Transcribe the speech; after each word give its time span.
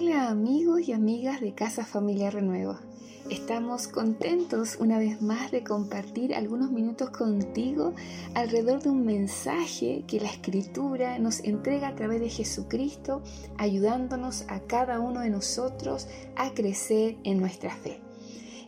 Hola 0.00 0.28
amigos 0.28 0.86
y 0.86 0.92
amigas 0.92 1.40
de 1.40 1.54
Casa 1.54 1.84
Familia 1.84 2.30
Renuevo. 2.30 2.76
Estamos 3.30 3.88
contentos 3.88 4.76
una 4.78 4.96
vez 4.96 5.20
más 5.20 5.50
de 5.50 5.64
compartir 5.64 6.36
algunos 6.36 6.70
minutos 6.70 7.10
contigo 7.10 7.94
alrededor 8.34 8.80
de 8.80 8.90
un 8.90 9.04
mensaje 9.04 10.04
que 10.06 10.20
la 10.20 10.28
Escritura 10.28 11.18
nos 11.18 11.40
entrega 11.40 11.88
a 11.88 11.96
través 11.96 12.20
de 12.20 12.30
Jesucristo, 12.30 13.22
ayudándonos 13.56 14.44
a 14.46 14.60
cada 14.60 15.00
uno 15.00 15.18
de 15.18 15.30
nosotros 15.30 16.06
a 16.36 16.54
crecer 16.54 17.16
en 17.24 17.40
nuestra 17.40 17.74
fe. 17.74 17.98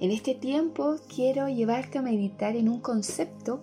En 0.00 0.10
este 0.10 0.34
tiempo 0.34 0.96
quiero 1.14 1.48
llevarte 1.48 1.98
a 1.98 2.02
meditar 2.02 2.56
en 2.56 2.68
un 2.68 2.80
concepto 2.80 3.62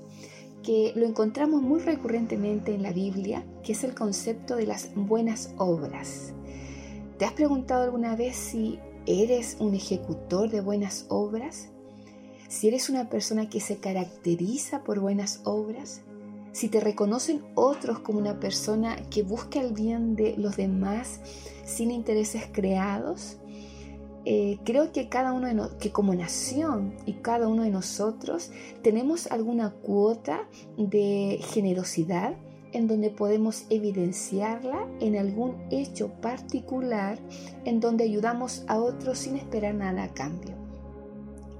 que 0.63 0.93
lo 0.95 1.05
encontramos 1.05 1.61
muy 1.61 1.81
recurrentemente 1.81 2.73
en 2.73 2.81
la 2.81 2.93
Biblia, 2.93 3.43
que 3.61 3.73
es 3.73 3.83
el 3.83 3.93
concepto 3.93 4.55
de 4.55 4.67
las 4.67 4.95
buenas 4.95 5.53
obras. 5.57 6.33
¿Te 7.17 7.25
has 7.25 7.33
preguntado 7.33 7.83
alguna 7.83 8.15
vez 8.15 8.35
si 8.35 8.79
eres 9.07 9.57
un 9.59 9.73
ejecutor 9.73 10.51
de 10.51 10.61
buenas 10.61 11.07
obras? 11.09 11.69
Si 12.47 12.67
eres 12.67 12.89
una 12.89 13.09
persona 13.09 13.49
que 13.49 13.59
se 13.59 13.77
caracteriza 13.77 14.83
por 14.83 14.99
buenas 14.99 15.41
obras? 15.43 16.01
Si 16.51 16.69
te 16.69 16.79
reconocen 16.79 17.43
otros 17.55 17.99
como 17.99 18.19
una 18.19 18.39
persona 18.39 18.97
que 19.09 19.23
busca 19.23 19.59
el 19.59 19.73
bien 19.73 20.15
de 20.15 20.37
los 20.37 20.57
demás 20.57 21.19
sin 21.65 21.89
intereses 21.89 22.43
creados? 22.51 23.37
Eh, 24.25 24.59
creo 24.63 24.91
que 24.91 25.09
cada 25.09 25.33
uno 25.33 25.47
de 25.47 25.77
que 25.79 25.91
como 25.91 26.13
nación 26.13 26.93
y 27.07 27.13
cada 27.13 27.47
uno 27.47 27.63
de 27.63 27.71
nosotros 27.71 28.51
tenemos 28.83 29.25
alguna 29.31 29.71
cuota 29.71 30.47
de 30.77 31.39
generosidad 31.41 32.35
en 32.73 32.87
donde 32.87 33.09
podemos 33.09 33.65
evidenciarla 33.69 34.87
en 34.99 35.15
algún 35.15 35.55
hecho 35.71 36.09
particular 36.21 37.19
en 37.65 37.79
donde 37.79 38.03
ayudamos 38.03 38.63
a 38.67 38.77
otros 38.77 39.19
sin 39.19 39.35
esperar 39.35 39.75
nada 39.75 40.03
a 40.03 40.13
cambio. 40.13 40.55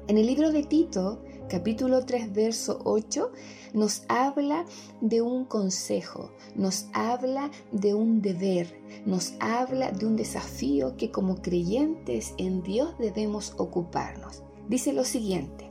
En 0.07 0.17
el 0.17 0.25
libro 0.25 0.51
de 0.51 0.63
Tito, 0.63 1.21
capítulo 1.49 2.05
3, 2.05 2.33
verso 2.33 2.79
8, 2.85 3.31
nos 3.73 4.03
habla 4.07 4.65
de 5.01 5.21
un 5.21 5.45
consejo, 5.45 6.31
nos 6.55 6.87
habla 6.93 7.51
de 7.71 7.93
un 7.93 8.21
deber, 8.21 8.79
nos 9.05 9.33
habla 9.39 9.91
de 9.91 10.05
un 10.05 10.15
desafío 10.15 10.95
que 10.95 11.11
como 11.11 11.41
creyentes 11.41 12.33
en 12.37 12.63
Dios 12.63 12.97
debemos 12.99 13.53
ocuparnos. 13.57 14.43
Dice 14.69 14.93
lo 14.93 15.03
siguiente, 15.03 15.69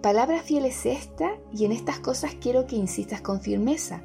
palabra 0.00 0.42
fiel 0.42 0.64
es 0.66 0.86
esta 0.86 1.36
y 1.52 1.64
en 1.64 1.72
estas 1.72 1.98
cosas 1.98 2.36
quiero 2.40 2.66
que 2.66 2.76
insistas 2.76 3.20
con 3.20 3.40
firmeza 3.40 4.04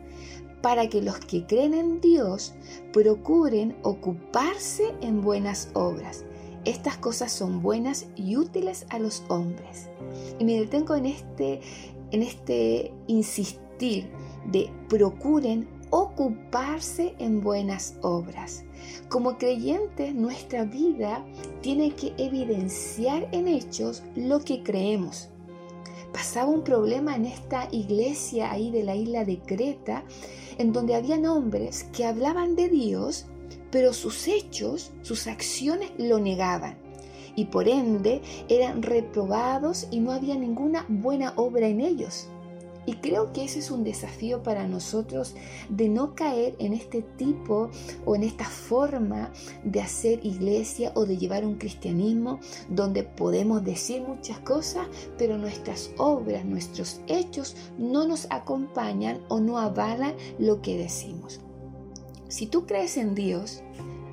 para 0.61 0.89
que 0.89 1.01
los 1.01 1.19
que 1.19 1.45
creen 1.45 1.73
en 1.73 2.01
Dios 2.01 2.53
procuren 2.91 3.75
ocuparse 3.83 4.93
en 5.01 5.21
buenas 5.21 5.69
obras. 5.73 6.25
Estas 6.65 6.97
cosas 6.97 7.31
son 7.31 7.61
buenas 7.61 8.07
y 8.15 8.35
útiles 8.35 8.85
a 8.89 8.99
los 8.99 9.23
hombres. 9.29 9.89
Y 10.39 10.45
me 10.45 10.59
detengo 10.59 10.95
en 10.95 11.05
este, 11.05 11.61
en 12.11 12.21
este 12.21 12.93
insistir 13.07 14.09
de 14.51 14.69
procuren 14.89 15.67
ocuparse 15.89 17.15
en 17.19 17.41
buenas 17.41 17.95
obras. 18.01 18.63
Como 19.09 19.37
creyentes, 19.37 20.13
nuestra 20.13 20.65
vida 20.65 21.25
tiene 21.61 21.95
que 21.95 22.13
evidenciar 22.17 23.27
en 23.31 23.47
hechos 23.47 24.03
lo 24.15 24.39
que 24.39 24.61
creemos 24.61 25.29
pasaba 26.19 26.51
un 26.51 26.65
problema 26.65 27.15
en 27.15 27.25
esta 27.25 27.69
iglesia 27.71 28.51
ahí 28.51 28.71
de 28.71 28.83
la 28.83 28.93
isla 28.93 29.23
de 29.23 29.39
Creta, 29.39 30.03
en 30.57 30.73
donde 30.73 30.95
habían 30.95 31.25
hombres 31.25 31.85
que 31.93 32.05
hablaban 32.05 32.57
de 32.57 32.67
Dios, 32.67 33.27
pero 33.71 33.93
sus 33.93 34.27
hechos, 34.27 34.91
sus 35.01 35.27
acciones 35.27 35.91
lo 35.97 36.19
negaban. 36.19 36.77
Y 37.37 37.45
por 37.45 37.69
ende 37.69 38.21
eran 38.49 38.83
reprobados 38.83 39.87
y 39.91 40.01
no 40.01 40.11
había 40.11 40.35
ninguna 40.35 40.85
buena 40.89 41.31
obra 41.37 41.67
en 41.67 41.79
ellos. 41.79 42.27
Y 42.89 42.95
creo 42.95 43.31
que 43.33 43.43
ese 43.43 43.59
es 43.59 43.69
un 43.69 43.83
desafío 43.83 44.41
para 44.41 44.67
nosotros 44.67 45.35
de 45.69 45.89
no 45.89 46.15
caer 46.15 46.55
en 46.57 46.73
este 46.73 47.03
tipo 47.03 47.69
o 48.03 48.15
en 48.15 48.23
esta 48.23 48.45
forma 48.45 49.31
de 49.63 49.79
hacer 49.79 50.25
iglesia 50.25 50.91
o 50.95 51.05
de 51.05 51.15
llevar 51.15 51.45
un 51.45 51.59
cristianismo 51.59 52.39
donde 52.67 53.03
podemos 53.03 53.63
decir 53.63 54.01
muchas 54.01 54.39
cosas, 54.39 54.87
pero 55.19 55.37
nuestras 55.37 55.91
obras, 55.99 56.43
nuestros 56.45 56.99
hechos 57.05 57.55
no 57.77 58.07
nos 58.07 58.25
acompañan 58.31 59.21
o 59.27 59.39
no 59.39 59.59
avalan 59.59 60.15
lo 60.39 60.63
que 60.63 60.75
decimos. 60.75 61.41
Si 62.27 62.47
tú 62.47 62.65
crees 62.65 62.97
en 62.97 63.13
Dios, 63.13 63.61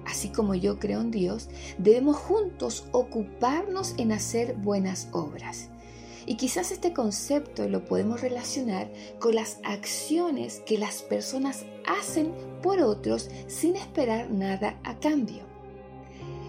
así 0.05 0.29
como 0.29 0.55
yo 0.55 0.79
creo 0.79 1.01
en 1.01 1.11
Dios, 1.11 1.49
debemos 1.79 2.19
juntos 2.19 2.85
ocuparnos 2.93 3.95
en 3.97 4.13
hacer 4.13 4.55
buenas 4.57 5.09
obras. 5.13 5.71
Y 6.27 6.37
quizás 6.37 6.73
este 6.73 6.93
concepto 6.93 7.69
lo 7.69 7.85
podemos 7.85 8.21
relacionar 8.21 8.91
con 9.21 9.37
las 9.37 9.59
acciones 9.63 10.61
que 10.67 10.77
las 10.77 11.03
personas 11.03 11.65
hacen 11.87 12.33
por 12.63 12.81
otros 12.81 13.31
sin 13.47 13.77
esperar 13.77 14.31
nada 14.31 14.79
a 14.83 14.99
cambio. 14.99 15.56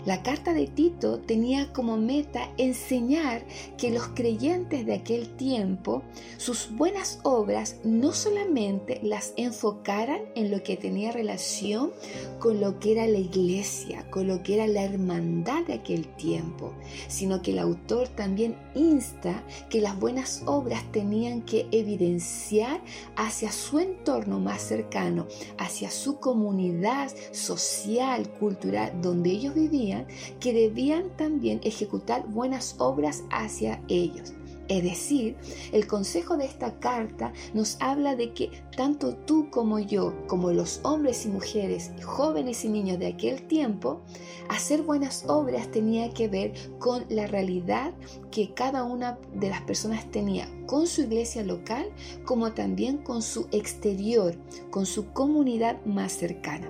La 0.08 0.24
carta 0.24 0.54
de 0.54 0.68
Tito 0.68 1.20
tenía 1.20 1.74
como 1.74 1.98
meta 1.98 2.50
enseñar 2.56 3.44
que 3.78 3.92
los 3.92 4.08
creyentes 4.08 4.86
de 4.86 4.94
aquel 4.94 5.28
tiempo, 5.36 6.02
sus 6.38 6.72
buenas 6.72 7.20
obras 7.24 7.76
no 7.84 8.14
solamente 8.14 9.02
las 9.04 9.34
enfocaran 9.36 10.22
en 10.36 10.50
lo 10.50 10.64
que 10.64 10.78
tenía 10.78 11.12
relación 11.12 11.92
con 12.40 12.62
lo 12.62 12.80
que 12.80 12.94
era 12.94 13.06
la 13.06 13.18
iglesia, 13.18 14.10
con 14.10 14.28
lo 14.28 14.44
que 14.44 14.54
era 14.54 14.68
la 14.68 14.86
hermandad 14.86 15.66
de 15.66 15.74
aquel 15.74 16.08
tiempo, 16.16 16.72
sino 17.10 17.42
que 17.42 17.52
el 17.52 17.60
autor 17.60 18.08
también 18.08 18.56
insta 18.76 19.44
que 19.70 19.82
las 19.82 20.00
buenas 20.00 20.42
obras 20.46 20.90
tenían 20.94 21.42
que 21.42 21.68
evidenciar 21.74 22.82
hacia 23.18 23.52
su 23.52 23.80
entorno 23.80 24.40
más 24.40 24.62
cercano, 24.62 25.28
hacia 25.58 25.92
su 25.92 26.22
comunidad 26.22 27.12
social, 27.34 28.30
cultural, 28.40 29.02
donde 29.02 29.32
ellos 29.32 29.54
vivían 29.54 29.97
que 30.40 30.54
debían 30.54 31.10
también 31.16 31.60
ejecutar 31.64 32.28
buenas 32.28 32.76
obras 32.78 33.24
hacia 33.32 33.82
ellos. 33.88 34.34
Es 34.68 34.84
decir, 34.84 35.38
el 35.72 35.88
consejo 35.88 36.36
de 36.36 36.46
esta 36.46 36.80
carta 36.80 37.32
nos 37.54 37.78
habla 37.80 38.16
de 38.16 38.34
que 38.34 38.52
tanto 38.76 39.16
tú 39.16 39.50
como 39.50 39.80
yo, 39.80 40.14
como 40.28 40.52
los 40.52 40.82
hombres 40.84 41.26
y 41.26 41.30
mujeres, 41.30 41.92
jóvenes 42.04 42.66
y 42.66 42.70
niños 42.70 43.00
de 43.00 43.08
aquel 43.08 43.44
tiempo, 43.44 44.02
hacer 44.50 44.82
buenas 44.82 45.24
obras 45.28 45.72
tenía 45.72 46.10
que 46.14 46.28
ver 46.28 46.54
con 46.80 47.06
la 47.10 47.28
realidad 47.28 47.94
que 48.30 48.54
cada 48.54 48.84
una 48.84 49.18
de 49.34 49.50
las 49.50 49.62
personas 49.62 50.10
tenía 50.12 50.50
con 50.66 50.86
su 50.86 51.02
iglesia 51.04 51.44
local, 51.44 51.90
como 52.26 52.52
también 52.52 52.98
con 52.98 53.22
su 53.22 53.48
exterior, 53.52 54.36
con 54.70 54.86
su 54.86 55.14
comunidad 55.14 55.84
más 55.86 56.12
cercana. 56.12 56.70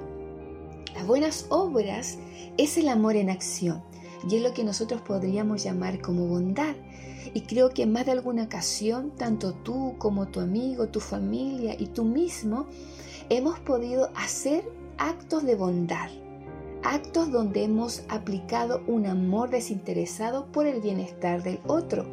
Las 0.93 1.05
buenas 1.05 1.45
obras 1.49 2.17
es 2.57 2.77
el 2.77 2.89
amor 2.89 3.15
en 3.15 3.29
acción 3.29 3.83
y 4.29 4.35
es 4.35 4.41
lo 4.41 4.53
que 4.53 4.63
nosotros 4.63 5.01
podríamos 5.01 5.63
llamar 5.63 6.01
como 6.01 6.27
bondad. 6.27 6.75
Y 7.33 7.41
creo 7.41 7.69
que 7.69 7.83
en 7.83 7.91
más 7.91 8.05
de 8.05 8.13
alguna 8.13 8.43
ocasión, 8.43 9.11
tanto 9.15 9.53
tú 9.53 9.95
como 9.97 10.27
tu 10.27 10.39
amigo, 10.39 10.87
tu 10.87 10.99
familia 10.99 11.75
y 11.77 11.87
tú 11.87 12.03
mismo, 12.03 12.67
hemos 13.29 13.59
podido 13.59 14.09
hacer 14.15 14.63
actos 14.97 15.43
de 15.43 15.55
bondad, 15.55 16.09
actos 16.83 17.31
donde 17.31 17.63
hemos 17.63 18.03
aplicado 18.09 18.81
un 18.87 19.05
amor 19.05 19.49
desinteresado 19.49 20.47
por 20.51 20.65
el 20.65 20.81
bienestar 20.81 21.43
del 21.43 21.59
otro. 21.67 22.05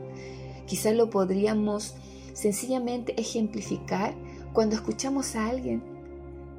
Quizás 0.66 0.94
lo 0.94 1.10
podríamos 1.10 1.94
sencillamente 2.32 3.18
ejemplificar 3.18 4.14
cuando 4.52 4.74
escuchamos 4.74 5.36
a 5.36 5.46
alguien 5.46 5.93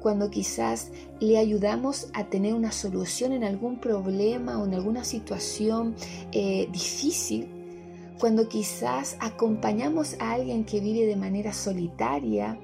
cuando 0.06 0.30
quizás 0.30 0.92
le 1.18 1.36
ayudamos 1.36 2.10
a 2.12 2.26
tener 2.26 2.54
una 2.54 2.70
solución 2.70 3.32
en 3.32 3.42
algún 3.42 3.80
problema 3.80 4.56
o 4.62 4.64
en 4.64 4.74
alguna 4.74 5.02
situación 5.02 5.96
eh, 6.30 6.68
difícil, 6.70 7.48
cuando 8.20 8.48
quizás 8.48 9.16
acompañamos 9.18 10.14
a 10.20 10.34
alguien 10.34 10.64
que 10.64 10.78
vive 10.78 11.06
de 11.06 11.16
manera 11.16 11.52
solitaria, 11.52 12.56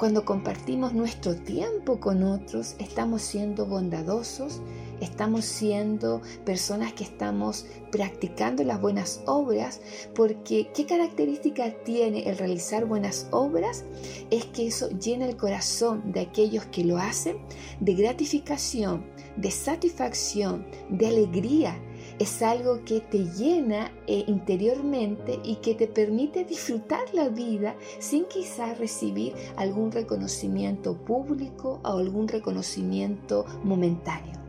cuando 0.00 0.24
compartimos 0.24 0.94
nuestro 0.94 1.36
tiempo 1.36 2.00
con 2.00 2.22
otros, 2.22 2.74
estamos 2.78 3.20
siendo 3.20 3.66
bondadosos, 3.66 4.62
estamos 5.02 5.44
siendo 5.44 6.22
personas 6.46 6.94
que 6.94 7.04
estamos 7.04 7.66
practicando 7.92 8.64
las 8.64 8.80
buenas 8.80 9.20
obras, 9.26 9.82
porque 10.14 10.70
¿qué 10.74 10.86
característica 10.86 11.74
tiene 11.84 12.26
el 12.30 12.38
realizar 12.38 12.86
buenas 12.86 13.28
obras? 13.30 13.84
Es 14.30 14.46
que 14.46 14.68
eso 14.68 14.88
llena 14.88 15.26
el 15.26 15.36
corazón 15.36 16.10
de 16.12 16.20
aquellos 16.20 16.64
que 16.64 16.82
lo 16.82 16.96
hacen 16.96 17.36
de 17.80 17.92
gratificación, 17.92 19.04
de 19.36 19.50
satisfacción, 19.50 20.66
de 20.88 21.08
alegría, 21.08 21.78
es 22.20 22.42
algo 22.42 22.84
que 22.84 23.00
te 23.00 23.24
llena 23.24 23.90
eh, 24.06 24.24
interiormente 24.26 25.40
y 25.42 25.56
que 25.56 25.74
te 25.74 25.88
permite 25.88 26.44
disfrutar 26.44 27.12
la 27.14 27.30
vida 27.30 27.74
sin 27.98 28.26
quizás 28.26 28.78
recibir 28.78 29.32
algún 29.56 29.90
reconocimiento 29.90 30.94
público 30.94 31.80
o 31.82 31.88
algún 31.88 32.28
reconocimiento 32.28 33.46
momentáneo. 33.64 34.39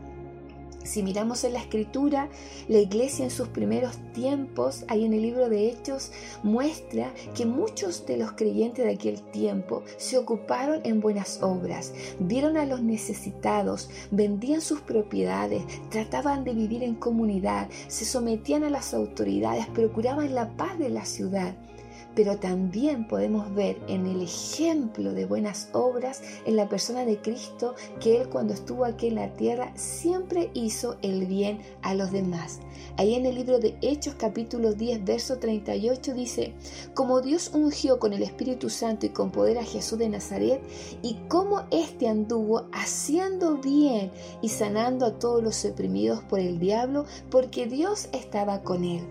Si 0.84 1.02
miramos 1.02 1.44
en 1.44 1.52
la 1.52 1.60
escritura, 1.60 2.28
la 2.68 2.78
iglesia 2.78 3.24
en 3.24 3.30
sus 3.30 3.48
primeros 3.48 3.96
tiempos, 4.12 4.84
ahí 4.88 5.04
en 5.04 5.12
el 5.12 5.22
libro 5.22 5.48
de 5.48 5.68
Hechos, 5.68 6.10
muestra 6.42 7.12
que 7.34 7.46
muchos 7.46 8.06
de 8.06 8.16
los 8.16 8.32
creyentes 8.32 8.84
de 8.84 8.92
aquel 8.92 9.22
tiempo 9.30 9.82
se 9.96 10.18
ocuparon 10.18 10.80
en 10.84 11.00
buenas 11.00 11.42
obras, 11.42 11.92
vieron 12.18 12.56
a 12.56 12.66
los 12.66 12.82
necesitados, 12.82 13.90
vendían 14.10 14.60
sus 14.60 14.80
propiedades, 14.80 15.62
trataban 15.90 16.44
de 16.44 16.54
vivir 16.54 16.82
en 16.82 16.94
comunidad, 16.94 17.68
se 17.88 18.04
sometían 18.04 18.64
a 18.64 18.70
las 18.70 18.94
autoridades, 18.94 19.66
procuraban 19.68 20.34
la 20.34 20.50
paz 20.56 20.78
de 20.78 20.90
la 20.90 21.04
ciudad 21.04 21.54
pero 22.14 22.38
también 22.38 23.06
podemos 23.06 23.54
ver 23.54 23.78
en 23.88 24.06
el 24.06 24.22
ejemplo 24.22 25.12
de 25.12 25.26
buenas 25.26 25.68
obras 25.72 26.22
en 26.44 26.56
la 26.56 26.68
persona 26.68 27.04
de 27.04 27.18
Cristo 27.18 27.74
que 28.00 28.20
Él 28.20 28.28
cuando 28.28 28.54
estuvo 28.54 28.84
aquí 28.84 29.08
en 29.08 29.16
la 29.16 29.32
tierra 29.34 29.72
siempre 29.76 30.50
hizo 30.54 30.96
el 31.02 31.26
bien 31.26 31.60
a 31.82 31.94
los 31.94 32.12
demás. 32.12 32.60
Ahí 32.96 33.14
en 33.14 33.24
el 33.24 33.36
libro 33.36 33.58
de 33.58 33.76
Hechos 33.80 34.14
capítulo 34.18 34.74
10 34.74 35.04
verso 35.04 35.38
38 35.38 36.14
dice, 36.14 36.52
como 36.94 37.20
Dios 37.20 37.50
ungió 37.54 37.98
con 37.98 38.12
el 38.12 38.22
Espíritu 38.22 38.68
Santo 38.68 39.06
y 39.06 39.10
con 39.10 39.30
poder 39.30 39.58
a 39.58 39.64
Jesús 39.64 39.98
de 39.98 40.08
Nazaret 40.08 40.60
y 41.02 41.14
como 41.28 41.62
éste 41.70 42.08
anduvo 42.08 42.66
haciendo 42.72 43.56
bien 43.56 44.10
y 44.42 44.48
sanando 44.50 45.06
a 45.06 45.18
todos 45.18 45.42
los 45.42 45.64
oprimidos 45.64 46.22
por 46.24 46.40
el 46.40 46.58
diablo 46.58 47.06
porque 47.30 47.66
Dios 47.66 48.08
estaba 48.12 48.62
con 48.62 48.84
él. 48.84 49.02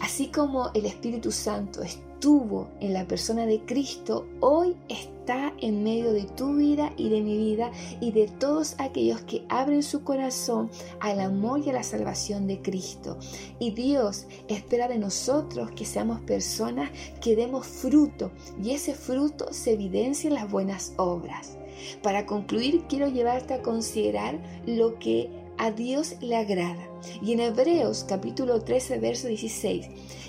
Así 0.00 0.28
como 0.28 0.70
el 0.74 0.86
Espíritu 0.86 1.30
Santo 1.30 1.82
estuvo 2.24 2.68
en 2.80 2.94
la 2.94 3.06
persona 3.06 3.44
de 3.44 3.60
Cristo, 3.66 4.26
hoy 4.40 4.74
está 4.88 5.52
en 5.60 5.84
medio 5.84 6.10
de 6.14 6.22
tu 6.22 6.56
vida 6.56 6.90
y 6.96 7.10
de 7.10 7.20
mi 7.20 7.36
vida 7.36 7.70
y 8.00 8.12
de 8.12 8.28
todos 8.28 8.76
aquellos 8.78 9.20
que 9.24 9.44
abren 9.50 9.82
su 9.82 10.04
corazón 10.04 10.70
al 11.00 11.20
amor 11.20 11.60
y 11.60 11.68
a 11.68 11.74
la 11.74 11.82
salvación 11.82 12.46
de 12.46 12.62
Cristo. 12.62 13.18
Y 13.58 13.72
Dios 13.72 14.24
espera 14.48 14.88
de 14.88 14.96
nosotros 14.96 15.70
que 15.72 15.84
seamos 15.84 16.18
personas 16.22 16.90
que 17.20 17.36
demos 17.36 17.66
fruto 17.66 18.30
y 18.62 18.70
ese 18.70 18.94
fruto 18.94 19.52
se 19.52 19.74
evidencia 19.74 20.28
en 20.28 20.36
las 20.36 20.50
buenas 20.50 20.94
obras. 20.96 21.58
Para 22.02 22.24
concluir, 22.24 22.84
quiero 22.88 23.08
llevarte 23.08 23.52
a 23.52 23.60
considerar 23.60 24.40
lo 24.64 24.98
que 24.98 25.28
a 25.58 25.70
Dios 25.72 26.16
le 26.22 26.36
agrada. 26.36 26.88
Y 27.20 27.32
en 27.32 27.40
Hebreos 27.40 28.06
capítulo 28.08 28.62
13, 28.62 28.98
verso 28.98 29.28
16, 29.28 29.88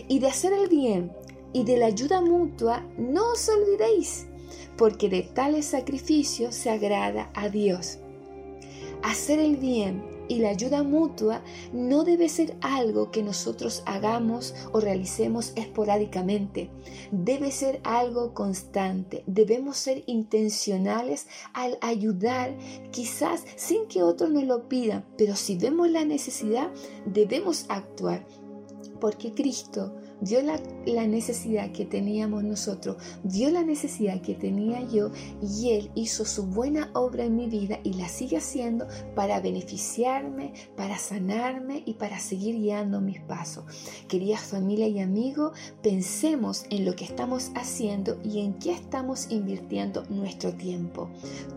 y 0.09 0.19
de 0.19 0.27
hacer 0.27 0.51
el 0.51 0.67
bien 0.67 1.13
y 1.55 1.63
de 1.63 1.77
la 1.77 1.85
ayuda 1.85 2.19
mutua, 2.19 2.85
no 2.97 3.31
os 3.31 3.47
olvidéis, 3.47 4.25
porque 4.75 5.07
de 5.07 5.21
tales 5.21 5.67
sacrificios 5.67 6.53
se 6.53 6.69
agrada 6.69 7.31
a 7.33 7.47
Dios. 7.47 7.99
Hacer 9.03 9.39
el 9.39 9.55
bien 9.55 10.03
y 10.27 10.39
la 10.39 10.49
ayuda 10.49 10.83
mutua 10.83 11.41
no 11.71 12.03
debe 12.03 12.27
ser 12.27 12.57
algo 12.59 13.09
que 13.09 13.23
nosotros 13.23 13.83
hagamos 13.85 14.53
o 14.73 14.81
realicemos 14.81 15.53
esporádicamente. 15.55 16.69
Debe 17.13 17.53
ser 17.53 17.79
algo 17.85 18.33
constante. 18.33 19.23
Debemos 19.25 19.77
ser 19.77 20.03
intencionales 20.07 21.25
al 21.53 21.77
ayudar, 21.79 22.53
quizás 22.91 23.45
sin 23.55 23.87
que 23.87 24.03
otros 24.03 24.29
nos 24.29 24.43
lo 24.43 24.67
pidan, 24.67 25.05
pero 25.17 25.37
si 25.37 25.57
vemos 25.57 25.89
la 25.89 26.03
necesidad, 26.03 26.69
debemos 27.05 27.65
actuar. 27.69 28.27
Porque 28.99 29.33
Cristo 29.33 29.93
vio 30.21 30.41
la, 30.41 30.57
necesidad 31.07 31.71
que 31.71 31.85
teníamos 31.85 32.43
nosotros, 32.43 32.97
vio 33.23 33.49
la 33.49 33.63
necesidad 33.63 34.21
que 34.21 34.35
tenía 34.35 34.81
yo 34.87 35.11
y 35.41 35.71
Él 35.71 35.91
hizo 35.95 36.25
su 36.25 36.45
buena 36.45 36.89
obra 36.93 37.25
en 37.25 37.35
mi 37.35 37.47
vida 37.47 37.79
y 37.83 37.93
la 37.93 38.07
sigue 38.07 38.37
haciendo 38.37 38.87
para 39.15 39.39
beneficiarme, 39.39 40.53
para 40.75 40.97
sanarme 40.97 41.83
y 41.85 41.93
para 41.93 42.19
seguir 42.19 42.55
guiando 42.55 43.01
mis 43.01 43.21
pasos. 43.21 43.65
Querida 44.07 44.37
familia 44.37 44.87
y 44.87 44.99
amigos, 44.99 45.57
pensemos 45.81 46.65
en 46.69 46.85
lo 46.85 46.95
que 46.95 47.05
estamos 47.05 47.51
haciendo 47.55 48.19
y 48.23 48.39
en 48.39 48.53
qué 48.53 48.71
estamos 48.71 49.31
invirtiendo 49.31 50.03
nuestro 50.09 50.53
tiempo. 50.53 51.09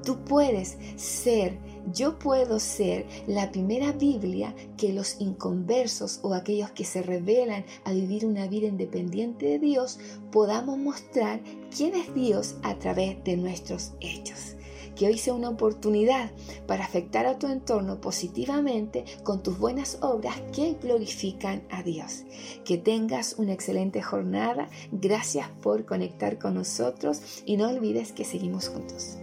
Tú 0.05 0.25
puedes 0.25 0.79
ser, 0.97 1.59
yo 1.93 2.19
puedo 2.19 2.59
ser 2.59 3.07
la 3.27 3.51
primera 3.51 3.93
Biblia 3.93 4.55
que 4.77 4.93
los 4.93 5.21
inconversos 5.21 6.21
o 6.23 6.35
aquellos 6.35 6.71
que 6.71 6.85
se 6.85 7.03
revelan 7.03 7.65
a 7.85 7.93
vivir 7.93 8.27
una 8.27 8.47
vida 8.47 8.69
independiente 8.69 9.47
de 9.47 9.59
Dios, 9.59 9.99
podamos 10.31 10.79
mostrar 10.79 11.41
quién 11.75 11.95
es 11.95 12.15
Dios 12.15 12.57
a 12.63 12.79
través 12.79 13.23
de 13.25 13.37
nuestros 13.37 13.93
hechos. 14.01 14.55
Que 14.97 15.07
hoy 15.07 15.17
sea 15.17 15.35
una 15.35 15.51
oportunidad 15.51 16.33
para 16.67 16.85
afectar 16.85 17.27
a 17.27 17.39
tu 17.39 17.47
entorno 17.47 18.01
positivamente 18.01 19.05
con 19.23 19.45
tus 19.45 19.57
buenas 19.57 19.99
obras 20.01 20.41
que 20.53 20.75
glorifican 20.75 21.63
a 21.71 21.85
Dios. 21.85 22.25
Que 22.65 22.79
tengas 22.79 23.37
una 23.39 23.53
excelente 23.53 24.03
jornada. 24.03 24.69
Gracias 24.91 25.49
por 25.63 25.87
conectar 25.87 26.41
con 26.41 26.55
nosotros 26.55 27.21
y 27.47 27.57
no 27.57 27.69
olvides 27.69 28.11
que 28.11 28.25
seguimos 28.25 28.69
juntos. 28.69 29.19